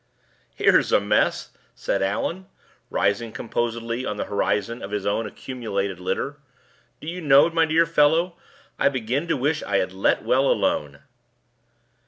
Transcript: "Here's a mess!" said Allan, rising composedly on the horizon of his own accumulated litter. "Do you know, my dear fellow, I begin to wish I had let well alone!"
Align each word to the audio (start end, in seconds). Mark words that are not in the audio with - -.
"Here's 0.55 0.91
a 0.91 0.99
mess!" 0.99 1.51
said 1.75 2.01
Allan, 2.01 2.47
rising 2.89 3.31
composedly 3.31 4.03
on 4.03 4.17
the 4.17 4.23
horizon 4.25 4.81
of 4.81 4.89
his 4.89 5.05
own 5.05 5.27
accumulated 5.27 5.99
litter. 5.99 6.37
"Do 6.99 7.07
you 7.07 7.21
know, 7.21 7.47
my 7.51 7.65
dear 7.67 7.85
fellow, 7.85 8.35
I 8.79 8.89
begin 8.89 9.27
to 9.27 9.37
wish 9.37 9.61
I 9.61 9.77
had 9.77 9.93
let 9.93 10.23
well 10.23 10.47
alone!" 10.47 11.03